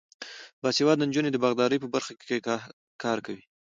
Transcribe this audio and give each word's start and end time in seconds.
باسواده 0.61 1.03
نجونې 1.09 1.29
د 1.31 1.37
باغدارۍ 1.43 1.77
په 1.81 1.87
برخه 1.93 2.11
کې 2.27 2.43
کار 3.03 3.17
کوي. 3.25 3.43